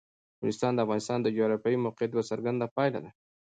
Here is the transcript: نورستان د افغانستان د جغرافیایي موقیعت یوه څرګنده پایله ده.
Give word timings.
نورستان 0.41 0.73
د 0.73 0.79
افغانستان 0.85 1.19
د 1.21 1.27
جغرافیایي 1.35 1.83
موقیعت 1.85 2.11
یوه 2.13 2.29
څرګنده 2.31 2.67
پایله 2.75 2.99
ده. 3.03 3.11